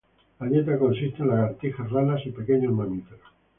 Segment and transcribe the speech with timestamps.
[0.39, 3.21] La dieta consiste de lagartijas, ranas y pequeños mamíferos.